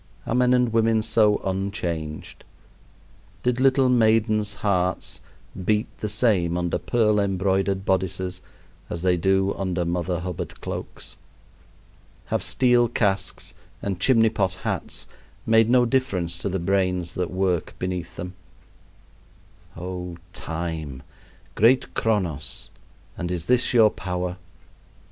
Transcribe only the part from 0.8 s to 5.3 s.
so unchanged? Did little maidens' hearts